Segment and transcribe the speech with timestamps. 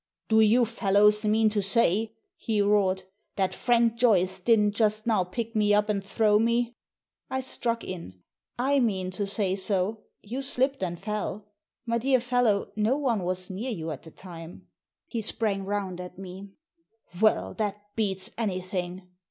[0.29, 3.03] "Do you fellows mean to say," he roared,"
[3.35, 6.75] that Frank Joyce didn't just now pick me up and throw me?"
[7.29, 8.15] I struck in.
[8.57, 9.99] "I mean to say so.
[10.23, 11.45] You slipped and fell.
[11.85, 14.65] My dear fellow, no one was near you at the time."
[15.05, 16.49] He sprang round at me.
[17.21, 19.07] «Well, that beats anything